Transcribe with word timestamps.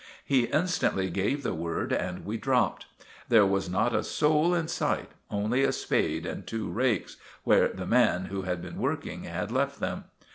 He 0.25 0.45
instantly 0.45 1.11
gave 1.11 1.43
the 1.43 1.53
word 1.53 1.93
and 1.93 2.25
we 2.25 2.35
dropped. 2.35 2.87
There 3.29 3.45
was 3.45 3.69
not 3.69 3.93
a 3.93 4.03
soul 4.03 4.51
in 4.55 4.67
sight—only 4.67 5.63
a 5.63 5.71
spade 5.71 6.25
and 6.25 6.47
two 6.47 6.71
rakes, 6.71 7.17
where 7.43 7.67
the 7.67 7.85
man 7.85 8.25
who 8.25 8.41
had 8.41 8.63
been 8.63 8.79
working 8.79 9.25
had 9.25 9.51
left 9.51 9.79
them. 9.79 10.05